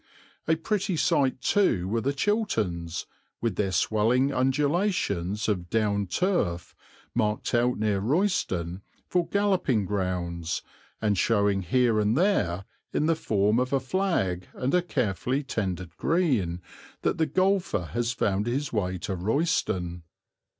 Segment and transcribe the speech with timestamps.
[0.47, 3.05] A pretty sight too were the Chilterns,
[3.39, 6.73] with their swelling undulations of down turf,
[7.13, 10.63] marked out near Royston for galloping grounds
[11.03, 15.95] and showing here and there, in the form of a flag and a carefully tended
[15.97, 16.63] green,
[17.03, 20.01] that the golfer has found his way to Royston.